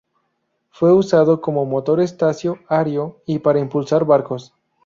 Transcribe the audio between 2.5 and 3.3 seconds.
ario